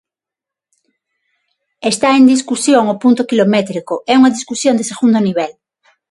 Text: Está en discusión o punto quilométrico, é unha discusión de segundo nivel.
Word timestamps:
Está 1.91 2.09
en 2.19 2.23
discusión 2.33 2.83
o 2.93 2.99
punto 3.03 3.27
quilométrico, 3.29 3.93
é 4.11 4.13
unha 4.19 4.33
discusión 4.37 4.77
de 4.77 4.87
segundo 4.91 5.19
nivel. 5.27 5.51